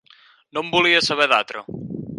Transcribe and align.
No 0.57 0.63
en 0.65 0.71
volia 0.77 1.05
saber 1.09 1.29
d'altra! 1.35 1.65